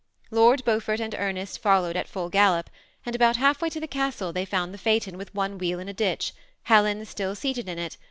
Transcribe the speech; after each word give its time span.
Lord 0.31 0.65
Beau 0.65 0.79
fort 0.79 0.99
and 0.99 1.13
Ernest 1.13 1.59
followed 1.59 1.95
at 1.95 2.07
full 2.07 2.27
gallop, 2.31 2.71
and 3.05 3.15
about 3.15 3.35
half 3.35 3.61
way 3.61 3.69
to 3.69 3.79
the 3.79 3.85
castle 3.85 4.33
they 4.33 4.45
found 4.45 4.73
the 4.73 4.79
phaeton 4.79 5.15
with 5.15 5.35
one 5.35 5.59
wheel 5.59 5.77
in 5.79 5.87
a 5.87 5.93
ditch, 5.93 6.33
Helen 6.63 7.05
still 7.05 7.35
seated 7.35 7.69
in 7.69 7.77
it. 7.77 7.97